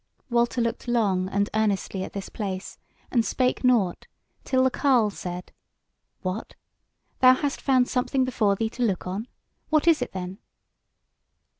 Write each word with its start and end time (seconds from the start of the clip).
Walter 0.31 0.61
looked 0.61 0.87
long 0.87 1.29
and 1.29 1.47
earnestly 1.53 2.03
at 2.03 2.13
this 2.13 2.27
place, 2.27 2.79
and 3.11 3.23
spake 3.23 3.63
nought, 3.63 4.07
till 4.43 4.63
the 4.63 4.71
carle 4.71 5.11
said: 5.11 5.51
"What! 6.23 6.55
thou 7.19 7.35
hast 7.35 7.61
found 7.61 7.87
something 7.87 8.25
before 8.25 8.55
thee 8.55 8.71
to 8.71 8.81
look 8.81 9.05
on. 9.05 9.27
What 9.69 9.87
is 9.87 10.01
it 10.01 10.11
then?" 10.11 10.39